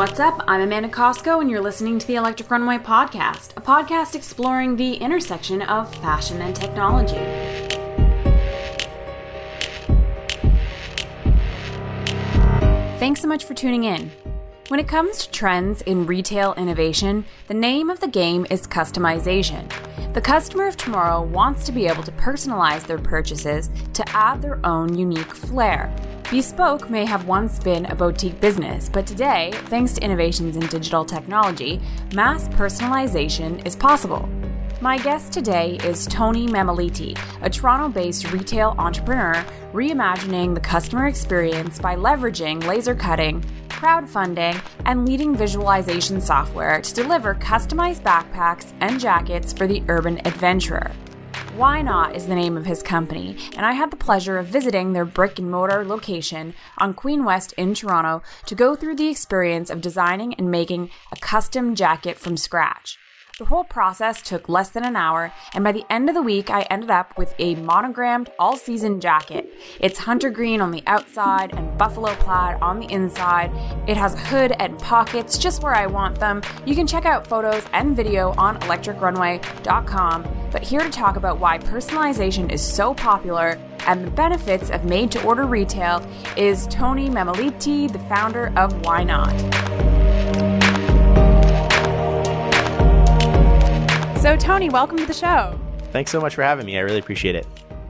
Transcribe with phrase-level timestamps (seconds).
[0.00, 0.42] what's up?
[0.48, 4.94] I'm Amanda Cosco, and you're listening to the Electric Runway Podcast, a podcast exploring the
[4.94, 7.16] intersection of fashion and technology.
[12.98, 14.10] Thanks so much for tuning in.
[14.68, 19.70] When it comes to trends in retail innovation, the name of the game is customization.
[20.12, 24.58] The customer of tomorrow wants to be able to personalize their purchases to add their
[24.66, 25.94] own unique flair.
[26.28, 31.04] Bespoke may have once been a boutique business, but today, thanks to innovations in digital
[31.04, 31.80] technology,
[32.12, 34.28] mass personalization is possible.
[34.82, 39.44] My guest today is Tony Mammoliti, a Toronto based retail entrepreneur
[39.74, 47.34] reimagining the customer experience by leveraging laser cutting, crowdfunding, and leading visualization software to deliver
[47.34, 50.90] customized backpacks and jackets for the urban adventurer.
[51.58, 55.04] Ynot is the name of his company, and I had the pleasure of visiting their
[55.04, 59.82] brick and mortar location on Queen West in Toronto to go through the experience of
[59.82, 62.96] designing and making a custom jacket from scratch.
[63.40, 66.50] The whole process took less than an hour, and by the end of the week,
[66.50, 69.50] I ended up with a monogrammed all season jacket.
[69.80, 73.50] It's hunter green on the outside and buffalo plaid on the inside.
[73.88, 76.42] It has a hood and pockets just where I want them.
[76.66, 80.50] You can check out photos and video on electricrunway.com.
[80.52, 85.10] But here to talk about why personalization is so popular and the benefits of made
[85.12, 89.79] to order retail is Tony Mammoliti, the founder of Ynot.
[94.20, 95.58] So, Tony, welcome to the show.
[95.92, 96.76] Thanks so much for having me.
[96.76, 97.46] I really appreciate it.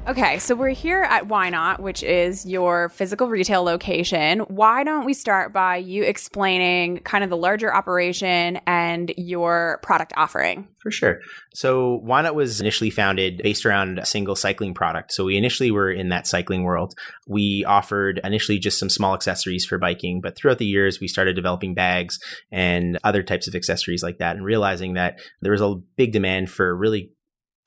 [0.07, 4.41] Okay, so we're here at Ynot, which is your physical retail location.
[4.41, 10.15] Why don't we start by you explaining kind of the larger operation and your product
[10.17, 10.67] offering?
[10.83, 11.21] For sure.
[11.53, 15.13] So, Ynot was initially founded based around a single cycling product.
[15.13, 16.95] So, we initially were in that cycling world.
[17.29, 21.37] We offered initially just some small accessories for biking, but throughout the years, we started
[21.37, 22.19] developing bags
[22.51, 26.51] and other types of accessories like that and realizing that there was a big demand
[26.51, 27.13] for really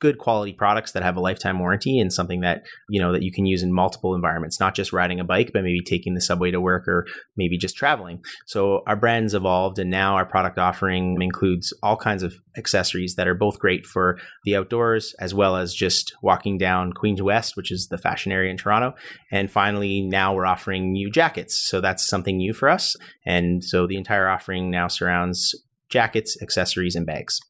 [0.04, 3.32] good quality products that have a lifetime warranty and something that you know that you
[3.32, 6.50] can use in multiple environments not just riding a bike but maybe taking the subway
[6.50, 7.06] to work or
[7.38, 8.22] maybe just traveling.
[8.44, 13.26] So our brand's evolved and now our product offering includes all kinds of accessories that
[13.26, 17.72] are both great for the outdoors as well as just walking down queens west which
[17.72, 18.94] is the fashion area in toronto.
[19.32, 21.56] And finally now we're offering new jackets.
[21.66, 22.94] So that's something new for us.
[23.24, 25.54] And so the entire offering now surrounds
[25.88, 27.40] jackets accessories and bags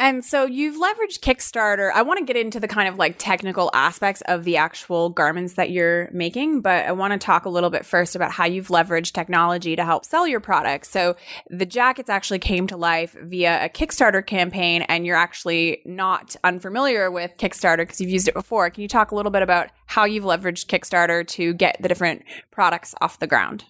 [0.00, 1.92] and so you've leveraged Kickstarter.
[1.94, 5.54] I want to get into the kind of like technical aspects of the actual garments
[5.54, 8.68] that you're making, but I want to talk a little bit first about how you've
[8.68, 10.90] leveraged technology to help sell your products.
[10.90, 11.16] So
[11.50, 17.10] the jackets actually came to life via a Kickstarter campaign, and you're actually not unfamiliar
[17.10, 18.70] with Kickstarter because you've used it before.
[18.70, 22.24] Can you talk a little bit about how you've leveraged Kickstarter to get the different
[22.50, 23.64] products off the ground?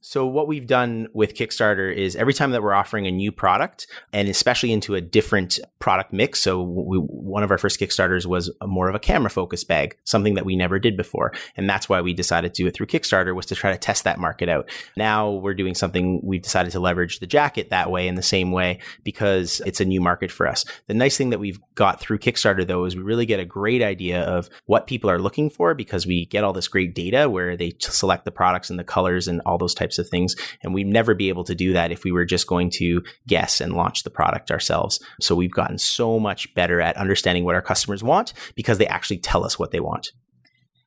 [0.00, 3.86] So what we've done with Kickstarter is every time that we're offering a new product
[4.12, 6.40] and especially into a different product mix.
[6.40, 10.34] So we, one of our first Kickstarters was more of a camera focused bag, something
[10.34, 11.32] that we never did before.
[11.56, 14.04] And that's why we decided to do it through Kickstarter was to try to test
[14.04, 14.70] that market out.
[14.96, 18.52] Now we're doing something we've decided to leverage the jacket that way in the same
[18.52, 20.64] way because it's a new market for us.
[20.86, 23.82] The nice thing that we've got through Kickstarter though is we really get a great
[23.82, 27.56] idea of what people are looking for because we get all this great data where
[27.56, 30.36] they select the products and the colors and all those types types of things.
[30.62, 33.60] And we'd never be able to do that if we were just going to guess
[33.60, 35.00] and launch the product ourselves.
[35.20, 39.18] So we've gotten so much better at understanding what our customers want because they actually
[39.18, 40.12] tell us what they want.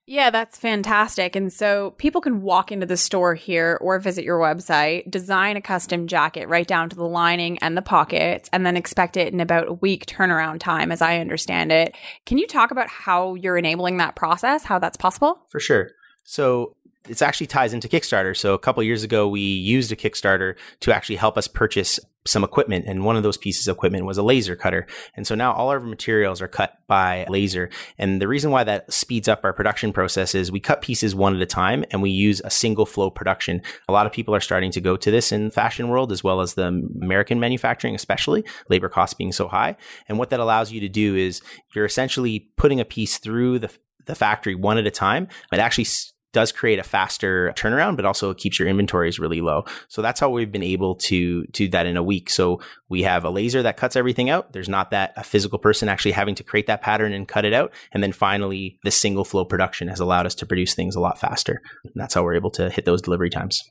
[0.08, 1.36] Yeah, that's fantastic.
[1.38, 5.62] And so people can walk into the store here or visit your website, design a
[5.62, 9.40] custom jacket right down to the lining and the pockets, and then expect it in
[9.40, 11.96] about a week turnaround time, as I understand it.
[12.26, 15.46] Can you talk about how you're enabling that process, how that's possible?
[15.50, 15.92] For sure.
[16.26, 16.76] So
[17.10, 18.38] it actually ties into Kickstarter.
[18.38, 22.44] So a couple years ago, we used a Kickstarter to actually help us purchase some
[22.44, 22.86] equipment.
[22.88, 24.86] And one of those pieces of equipment was a laser cutter.
[25.16, 27.72] And so now all our materials are cut by laser.
[27.98, 31.36] And the reason why that speeds up our production process is we cut pieces one
[31.36, 33.64] at a time and we use a single flow production.
[33.88, 36.42] A lot of people are starting to go to this in fashion world as well
[36.42, 39.76] as the American manufacturing, especially labor costs being so high.
[40.08, 41.42] And what that allows you to do is
[41.74, 43.72] you're essentially putting a piece through the
[44.06, 45.28] the factory one at a time.
[45.52, 45.86] It actually
[46.34, 49.66] does create a faster turnaround, but also keeps your inventories really low.
[49.88, 52.30] So that's how we've been able to, to do that in a week.
[52.30, 54.54] So we have a laser that cuts everything out.
[54.54, 57.54] There's not that a physical person actually having to create that pattern and cut it
[57.54, 57.74] out.
[57.92, 61.20] And then finally, the single flow production has allowed us to produce things a lot
[61.20, 61.62] faster.
[61.84, 63.62] And that's how we're able to hit those delivery times.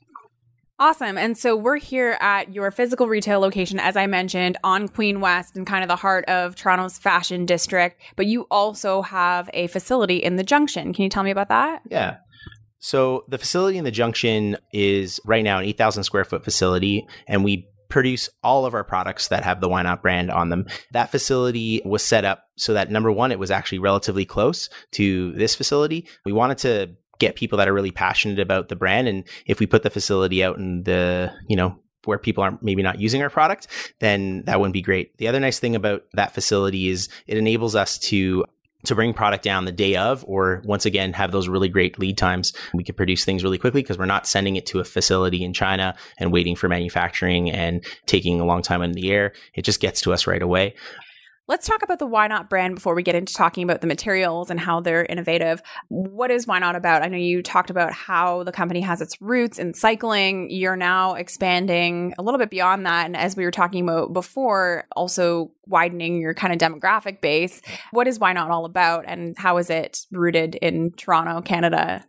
[0.79, 1.15] Awesome.
[1.15, 5.55] And so we're here at your physical retail location, as I mentioned, on Queen West
[5.55, 8.01] and kind of the heart of Toronto's fashion district.
[8.15, 10.91] But you also have a facility in the junction.
[10.91, 11.83] Can you tell me about that?
[11.87, 12.17] Yeah.
[12.81, 17.43] So the facility in the junction is right now an 8,000 square foot facility, and
[17.43, 20.65] we produce all of our products that have the Ynot brand on them.
[20.91, 25.33] That facility was set up so that number one, it was actually relatively close to
[25.33, 26.07] this facility.
[26.25, 29.07] We wanted to get people that are really passionate about the brand.
[29.07, 32.81] And if we put the facility out in the, you know, where people are maybe
[32.81, 33.67] not using our product,
[33.99, 35.15] then that wouldn't be great.
[35.17, 38.45] The other nice thing about that facility is it enables us to
[38.85, 42.17] to bring product down the day of, or once again, have those really great lead
[42.17, 42.53] times.
[42.73, 45.53] We can produce things really quickly because we're not sending it to a facility in
[45.53, 49.33] China and waiting for manufacturing and taking a long time in the air.
[49.53, 50.75] It just gets to us right away.
[51.47, 54.59] Let's talk about the Ynot brand before we get into talking about the materials and
[54.59, 55.61] how they're innovative.
[55.89, 57.01] What is Ynot about?
[57.01, 60.49] I know you talked about how the company has its roots in cycling.
[60.51, 63.07] You're now expanding a little bit beyond that.
[63.07, 67.61] And as we were talking about before, also widening your kind of demographic base.
[67.91, 69.05] What is Ynot all about?
[69.07, 72.05] And how is it rooted in Toronto, Canada?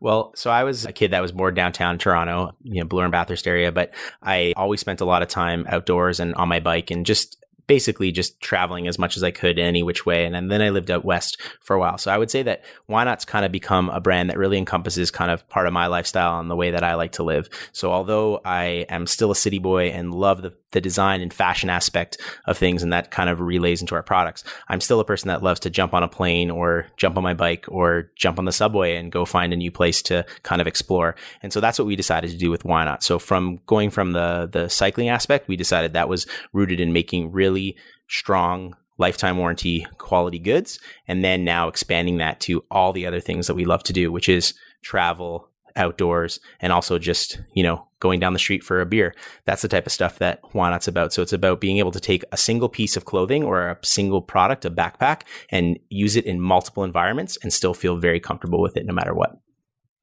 [0.00, 3.12] Well, so I was a kid that was born downtown Toronto, you know, Bloor and
[3.12, 3.92] Bathurst area, but
[4.22, 8.12] I always spent a lot of time outdoors and on my bike and just basically
[8.12, 10.24] just traveling as much as I could in any which way.
[10.24, 11.98] And then I lived out west for a while.
[11.98, 15.30] So I would say that Ynot's kind of become a brand that really encompasses kind
[15.30, 17.48] of part of my lifestyle and the way that I like to live.
[17.72, 21.70] So although I am still a city boy and love the, the design and fashion
[21.70, 25.28] aspect of things, and that kind of relays into our products, I'm still a person
[25.28, 28.44] that loves to jump on a plane or jump on my bike or jump on
[28.44, 31.14] the subway and go find a new place to kind of explore.
[31.42, 33.02] And so that's what we decided to do with Ynot.
[33.02, 37.32] So from going from the the cycling aspect, we decided that was rooted in making
[37.32, 37.76] really really
[38.08, 40.78] strong lifetime warranty quality goods.
[41.08, 44.12] And then now expanding that to all the other things that we love to do,
[44.12, 48.86] which is travel, outdoors, and also just, you know, going down the street for a
[48.86, 49.14] beer.
[49.46, 51.12] That's the type of stuff that Not's about.
[51.12, 54.22] So it's about being able to take a single piece of clothing or a single
[54.22, 58.76] product, a backpack, and use it in multiple environments and still feel very comfortable with
[58.76, 59.32] it no matter what.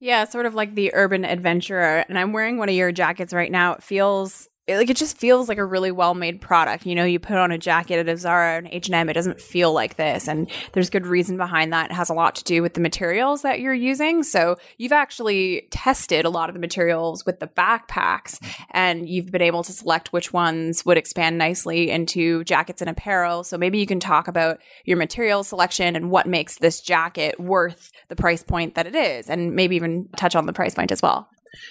[0.00, 2.04] Yeah, sort of like the urban adventurer.
[2.08, 3.74] And I'm wearing one of your jackets right now.
[3.74, 6.86] It feels it, like it just feels like a really well made product.
[6.86, 9.14] You know, you put on a jacket at a Zara and H and M, it
[9.14, 11.90] doesn't feel like this, and there's good reason behind that.
[11.90, 14.22] It has a lot to do with the materials that you're using.
[14.22, 18.38] So you've actually tested a lot of the materials with the backpacks,
[18.70, 23.42] and you've been able to select which ones would expand nicely into jackets and apparel.
[23.42, 27.90] So maybe you can talk about your material selection and what makes this jacket worth
[28.08, 31.02] the price point that it is, and maybe even touch on the price point as
[31.02, 31.28] well.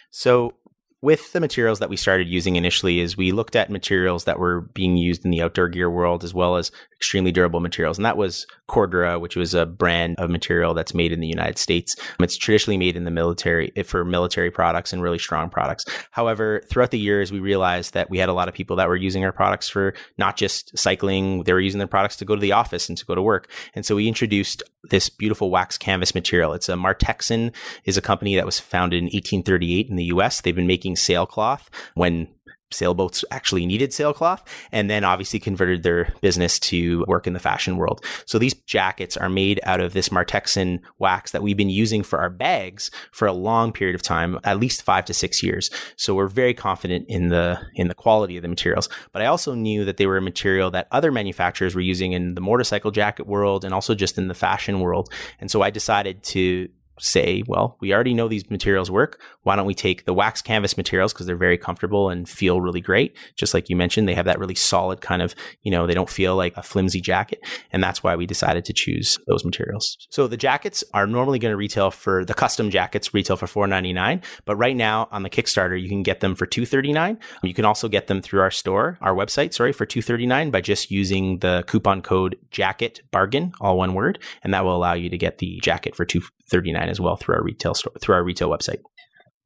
[0.10, 0.54] So
[1.02, 4.62] with the materials that we started using initially is we looked at materials that were
[4.62, 7.98] being used in the outdoor gear world as well as extremely durable materials.
[7.98, 11.58] And that was cordura which was a brand of material that's made in the united
[11.58, 11.96] states.
[12.00, 15.86] Um, it's traditionally made in the military eh, for military products and really strong products.
[16.12, 18.96] However throughout the years we realized that we had a lot of people that were
[18.96, 22.42] using our products for not just cycling they were using their products to go to
[22.42, 23.50] the office and to go to work.
[23.74, 26.54] And so we introduced this beautiful wax canvas material.
[26.54, 27.54] It's a martexin
[27.86, 30.96] is a company that was founded in 1838 in the us they've been making making
[30.98, 32.28] sailcloth when
[32.74, 37.76] sailboats actually needed sailcloth and then obviously converted their business to work in the fashion
[37.76, 38.02] world.
[38.26, 42.20] So these jackets are made out of this Martexin wax that we've been using for
[42.20, 45.70] our bags for a long period of time, at least 5 to 6 years.
[45.98, 48.88] So we're very confident in the in the quality of the materials.
[49.12, 52.36] But I also knew that they were a material that other manufacturers were using in
[52.36, 55.12] the motorcycle jacket world and also just in the fashion world.
[55.42, 56.70] And so I decided to
[57.02, 59.20] say, well, we already know these materials work.
[59.44, 62.82] Why don't we take the wax canvas materials because they're very comfortable and feel really
[62.82, 63.16] great?
[63.36, 66.10] Just like you mentioned, they have that really solid kind of, you know, they don't
[66.10, 67.40] feel like a flimsy jacket.
[67.72, 69.98] And that's why we decided to choose those materials.
[70.10, 74.24] So the jackets are normally going to retail for the custom jackets retail for $4.99.
[74.46, 77.18] But right now on the Kickstarter, you can get them for $2.39.
[77.44, 80.92] You can also get them through our store, our website, sorry, for $2.39 by just
[80.92, 84.20] using the coupon code jacket bargain, all one word.
[84.44, 86.06] And that will allow you to get the jacket for
[86.52, 88.80] $2.39 as well through our retail store, through our retail website.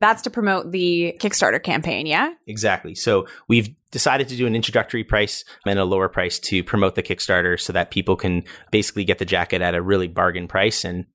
[0.02, 2.34] That's to promote the Kickstarter campaign, yeah?
[2.48, 2.96] Exactly.
[2.96, 7.04] So we've decided to do an introductory price and a lower price to promote the
[7.04, 11.06] Kickstarter so that people can basically get the jacket at a really bargain price and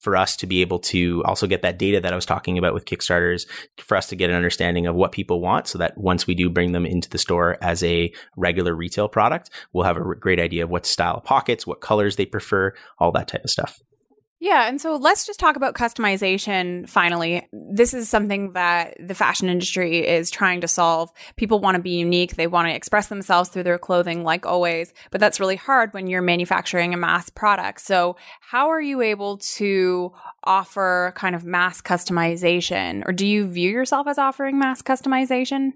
[0.00, 2.72] for us to be able to also get that data that I was talking about
[2.72, 3.46] with Kickstarters,
[3.78, 6.48] for us to get an understanding of what people want so that once we do
[6.48, 10.64] bring them into the store as a regular retail product, we'll have a great idea
[10.64, 13.78] of what style of pockets, what colors they prefer, all that type of stuff.
[14.42, 14.68] Yeah.
[14.68, 17.46] And so let's just talk about customization finally.
[17.52, 21.12] This is something that the fashion industry is trying to solve.
[21.36, 22.36] People want to be unique.
[22.36, 24.94] They want to express themselves through their clothing, like always.
[25.10, 27.82] But that's really hard when you're manufacturing a mass product.
[27.82, 33.02] So, how are you able to offer kind of mass customization?
[33.06, 35.72] Or do you view yourself as offering mass customization?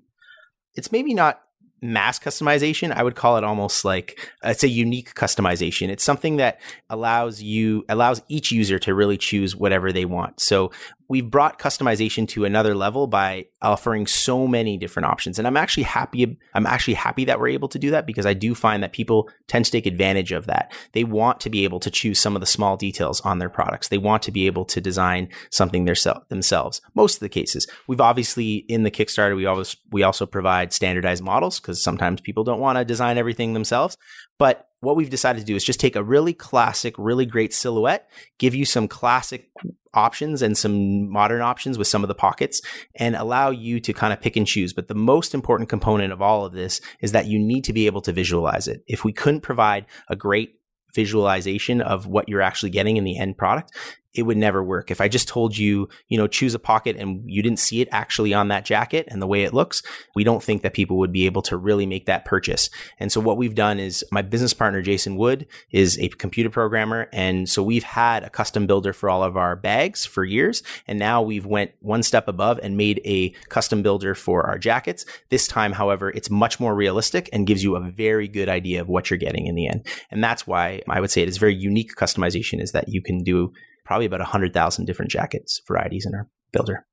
[0.74, 1.42] It's maybe not
[1.80, 2.92] mass customization.
[2.92, 5.88] I would call it almost like it's a unique customization.
[5.88, 10.40] It's something that allows you, allows each user to really choose whatever they want.
[10.40, 10.70] So
[11.08, 15.38] we've brought customization to another level by offering so many different options.
[15.38, 16.38] And I'm actually happy.
[16.54, 19.28] I'm actually happy that we're able to do that because I do find that people
[19.46, 20.72] tend to take advantage of that.
[20.92, 23.88] They want to be able to choose some of the small details on their products.
[23.88, 26.80] They want to be able to design something themselves.
[26.94, 31.22] Most of the cases, we've obviously in the Kickstarter, we always, we also provide standardized
[31.22, 33.96] models because sometimes people don't want to design everything themselves.
[34.38, 38.08] But what we've decided to do is just take a really classic, really great silhouette,
[38.38, 39.50] give you some classic
[39.94, 42.60] options and some modern options with some of the pockets
[42.96, 44.72] and allow you to kind of pick and choose.
[44.72, 47.86] But the most important component of all of this is that you need to be
[47.86, 48.82] able to visualize it.
[48.86, 50.54] If we couldn't provide a great
[50.94, 53.72] visualization of what you're actually getting in the end product,
[54.14, 54.90] it would never work.
[54.90, 57.88] If I just told you, you know, choose a pocket and you didn't see it
[57.90, 59.82] actually on that jacket and the way it looks,
[60.14, 62.70] we don't think that people would be able to really make that purchase.
[62.98, 67.08] And so what we've done is my business partner, Jason Wood, is a computer programmer.
[67.12, 70.62] And so we've had a custom builder for all of our bags for years.
[70.86, 75.04] And now we've went one step above and made a custom builder for our jackets.
[75.30, 78.88] This time, however, it's much more realistic and gives you a very good idea of
[78.88, 79.86] what you're getting in the end.
[80.10, 83.24] And that's why I would say it is very unique customization is that you can
[83.24, 83.52] do
[83.84, 86.86] probably about 100,000 different jackets varieties in our builder.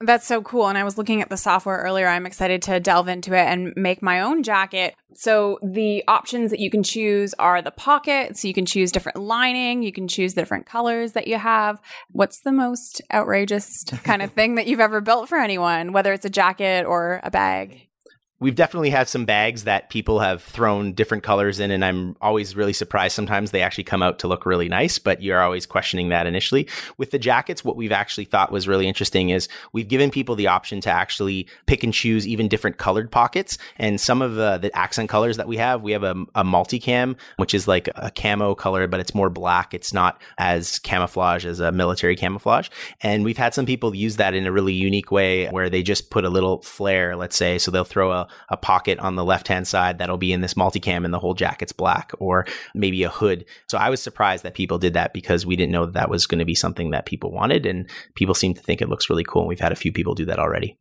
[0.00, 0.68] That's so cool.
[0.68, 2.06] And I was looking at the software earlier.
[2.06, 4.94] I'm excited to delve into it and make my own jacket.
[5.14, 8.36] So the options that you can choose are the pocket.
[8.36, 9.82] So you can choose different lining.
[9.82, 11.80] You can choose the different colors that you have.
[12.12, 16.24] What's the most outrageous kind of thing that you've ever built for anyone, whether it's
[16.24, 17.87] a jacket or a bag?
[18.40, 22.54] We've definitely had some bags that people have thrown different colors in and i'm always
[22.54, 26.08] really surprised sometimes they actually come out to look really nice but you're always questioning
[26.10, 26.68] that initially.
[26.98, 30.46] With the jackets what we've actually thought was really interesting is we've given people the
[30.46, 34.76] option to actually pick and choose even different colored pockets and some of the, the
[34.76, 38.54] accent colors that we have we have a, a multicam which is like a camo
[38.54, 39.74] color but it's more black.
[39.74, 42.68] It's not as camouflage as a military camouflage.
[43.00, 46.10] And we've had some people use that in a really unique way where they just
[46.10, 49.48] put a little flare let's say so they'll throw a a pocket on the left
[49.48, 53.08] hand side that'll be in this multicam and the whole jacket's black or maybe a
[53.08, 53.44] hood.
[53.68, 56.26] So I was surprised that people did that because we didn't know that, that was
[56.26, 59.24] going to be something that people wanted and people seem to think it looks really
[59.24, 59.42] cool.
[59.42, 60.78] And we've had a few people do that already.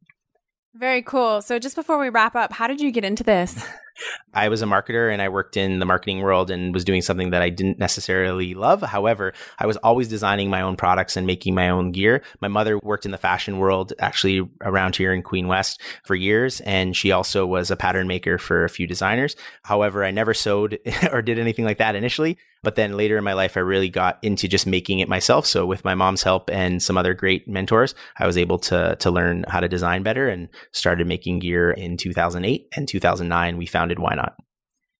[0.75, 1.41] Very cool.
[1.41, 3.65] So just before we wrap up, how did you get into this?
[4.33, 7.31] I was a marketer and I worked in the marketing world and was doing something
[7.31, 8.81] that I didn't necessarily love.
[8.81, 12.21] However, I was always designing my own products and making my own gear.
[12.41, 16.61] My mother worked in the fashion world actually around here in Queen West for years.
[16.61, 19.35] And she also was a pattern maker for a few designers.
[19.63, 20.79] However, I never sewed
[21.11, 22.37] or did anything like that initially.
[22.63, 25.45] But then later in my life, I really got into just making it myself.
[25.45, 29.11] So with my mom's help and some other great mentors, I was able to, to
[29.11, 33.57] learn how to design better and started making gear in 2008 and 2009.
[33.57, 34.34] We found founded Ynot?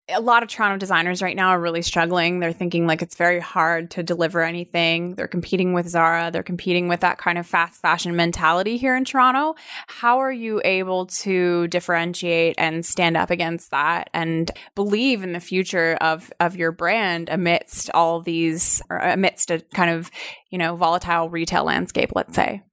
[0.10, 2.39] a lot of Toronto designers right now are really struggling.
[2.39, 5.15] They're thinking like it's very hard to deliver anything.
[5.15, 6.32] They're competing with Zara.
[6.32, 9.56] They're competing with that kind of fast fashion mentality here in Toronto.
[9.88, 15.41] How are you able to differentiate and stand up against that and believe in the
[15.41, 20.10] future of of your brand amidst all these amidst a kind of,
[20.51, 22.63] you know, volatile retail landscape, let's say?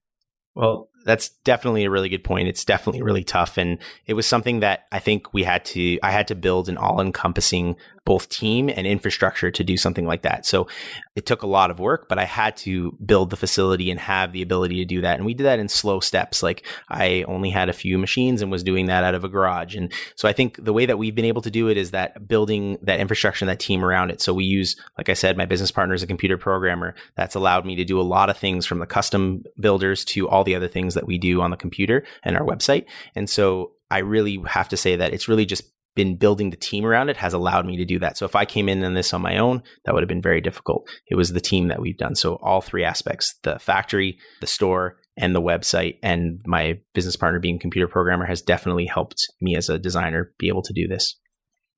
[0.54, 2.48] Well, that's definitely a really good point.
[2.48, 3.58] It's definitely really tough.
[3.58, 6.76] And it was something that I think we had to, I had to build an
[6.76, 10.44] all encompassing both team and infrastructure to do something like that.
[10.44, 10.68] So
[11.16, 14.32] it took a lot of work, but I had to build the facility and have
[14.32, 15.16] the ability to do that.
[15.16, 16.42] And we did that in slow steps.
[16.42, 19.74] Like I only had a few machines and was doing that out of a garage.
[19.74, 22.28] And so I think the way that we've been able to do it is that
[22.28, 24.20] building that infrastructure and that team around it.
[24.20, 26.94] So we use, like I said, my business partner is a computer programmer.
[27.16, 30.44] That's allowed me to do a lot of things from the custom builders to all
[30.44, 32.84] the other things that we do on the computer and our website.
[33.14, 36.84] And so I really have to say that it's really just been building the team
[36.84, 38.18] around it has allowed me to do that.
[38.18, 40.40] So if I came in on this on my own, that would have been very
[40.40, 40.88] difficult.
[41.08, 42.14] It was the team that we've done.
[42.14, 47.38] So all three aspects, the factory, the store, and the website and my business partner
[47.38, 51.16] being computer programmer has definitely helped me as a designer be able to do this.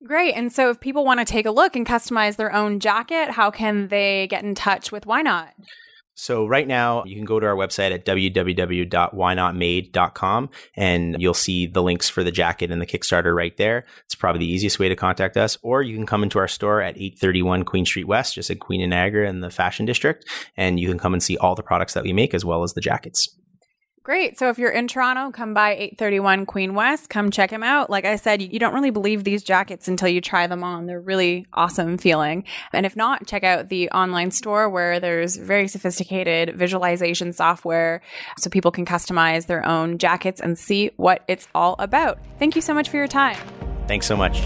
[0.03, 0.33] Great.
[0.33, 3.51] And so if people want to take a look and customize their own jacket, how
[3.51, 5.49] can they get in touch with Ynot?
[6.19, 11.83] So right now you can go to our website at www.whynotmade.com and you'll see the
[11.83, 13.85] links for the jacket and the Kickstarter right there.
[14.05, 15.59] It's probably the easiest way to contact us.
[15.61, 18.81] Or you can come into our store at 831 Queen Street West, just at Queen
[18.81, 20.25] and Niagara in the fashion district.
[20.57, 22.73] And you can come and see all the products that we make as well as
[22.73, 23.37] the jackets.
[24.07, 24.39] Great.
[24.39, 27.09] So if you're in Toronto, come by 831 Queen West.
[27.09, 27.89] Come check them out.
[27.89, 30.85] Like I said, you don't really believe these jackets until you try them on.
[30.85, 32.45] They're really awesome feeling.
[32.71, 37.99] And if not, check out the online store where there's very sophisticated visualization software
[38.37, 42.17] so people can customize their own jackets and see what it's all about.
[42.39, 43.35] Thank you so much for your time.
[43.89, 44.41] Thanks so much.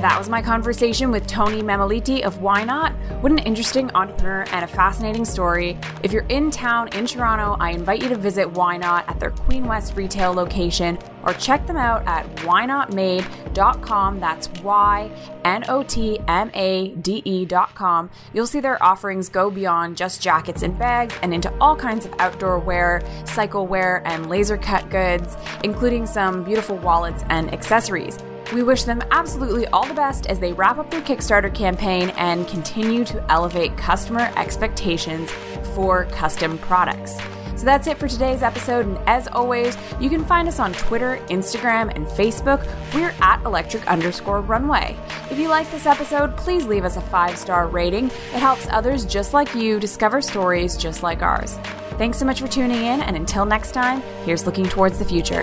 [0.00, 2.94] That was my conversation with Tony Mammoliti of Ynot.
[3.20, 5.78] What an interesting entrepreneur and a fascinating story.
[6.02, 9.66] If you're in town in Toronto, I invite you to visit Ynot at their Queen
[9.66, 14.20] West retail location or check them out at whynotmade.com.
[14.20, 15.10] That's Y
[15.44, 18.08] N O T M A D E.com.
[18.32, 22.14] You'll see their offerings go beyond just jackets and bags and into all kinds of
[22.18, 28.16] outdoor wear, cycle wear, and laser cut goods, including some beautiful wallets and accessories.
[28.52, 32.48] We wish them absolutely all the best as they wrap up their Kickstarter campaign and
[32.48, 35.30] continue to elevate customer expectations
[35.74, 37.16] for custom products.
[37.54, 38.86] So that's it for today's episode.
[38.86, 42.66] And as always, you can find us on Twitter, Instagram, and Facebook.
[42.94, 44.96] We're at electric underscore runway.
[45.30, 48.06] If you like this episode, please leave us a five star rating.
[48.06, 51.56] It helps others just like you discover stories just like ours.
[51.98, 55.42] Thanks so much for tuning in, and until next time, here's looking towards the future.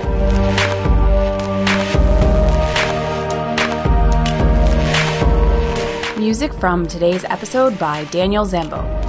[6.18, 9.07] Music from today's episode by Daniel Zambo.